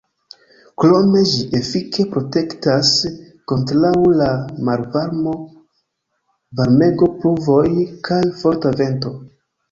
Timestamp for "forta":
8.41-8.73